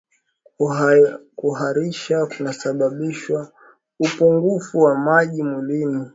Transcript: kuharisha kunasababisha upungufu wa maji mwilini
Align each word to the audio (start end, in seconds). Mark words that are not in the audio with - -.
kuharisha 1.35 2.25
kunasababisha 2.25 3.51
upungufu 3.99 4.81
wa 4.81 4.95
maji 4.99 5.43
mwilini 5.43 6.07